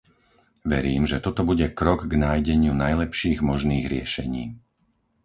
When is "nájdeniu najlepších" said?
2.25-3.39